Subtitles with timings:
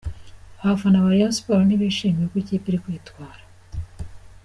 [0.63, 3.43] Abafana ba Rayon Sports ntibishimiye uko ikipe iri kwitwara.